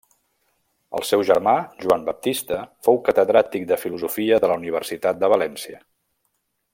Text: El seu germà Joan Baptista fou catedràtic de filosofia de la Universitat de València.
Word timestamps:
El 0.99 1.03
seu 1.09 1.23
germà 1.27 1.53
Joan 1.83 2.07
Baptista 2.07 2.59
fou 2.87 2.99
catedràtic 3.11 3.69
de 3.73 3.79
filosofia 3.85 4.43
de 4.45 4.53
la 4.53 4.59
Universitat 4.63 5.25
de 5.25 5.31
València. 5.39 5.83